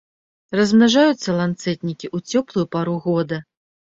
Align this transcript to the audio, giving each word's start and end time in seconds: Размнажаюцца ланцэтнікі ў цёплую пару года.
Размнажаюцца 0.59 1.35
ланцэтнікі 1.41 2.07
ў 2.15 2.39
цёплую 2.39 2.65
пару 2.79 2.95
года. 3.07 3.37